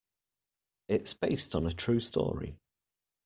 [0.87, 2.57] It's based on a true story.